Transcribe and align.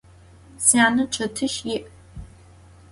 Syane 0.67 1.03
çetiş 1.13 1.55
yi'. 1.65 1.79